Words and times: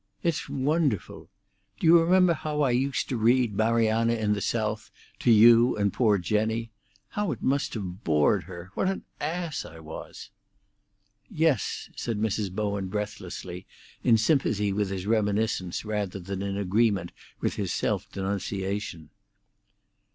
"It's 0.23 0.49
wonderful! 0.49 1.29
Do 1.79 1.85
you 1.85 1.99
remember 2.01 2.33
how 2.33 2.61
I 2.63 2.71
used 2.71 3.07
to 3.09 3.17
read 3.17 3.53
Mariana 3.53 4.13
in 4.13 4.33
the 4.33 4.41
South 4.41 4.89
to 5.19 5.29
you 5.31 5.77
and 5.77 5.93
poor 5.93 6.17
Jenny? 6.17 6.71
How 7.09 7.31
it 7.31 7.43
must 7.43 7.75
have 7.75 8.03
bored 8.03 8.45
her! 8.45 8.71
What 8.73 8.87
an 8.87 9.03
ass 9.19 9.63
I 9.63 9.77
was!" 9.77 10.31
"Yes," 11.29 11.91
said 11.95 12.17
Mrs. 12.19 12.51
Bowen 12.51 12.87
breathlessly, 12.87 13.67
in 14.03 14.17
sympathy 14.17 14.73
with 14.73 14.89
his 14.89 15.05
reminiscence 15.05 15.85
rather 15.85 16.17
than 16.19 16.41
in 16.41 16.57
agreement 16.57 17.11
with 17.39 17.53
his 17.57 17.71
self 17.71 18.11
denunciation. 18.11 19.11